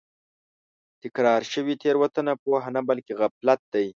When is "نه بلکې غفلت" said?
2.75-3.59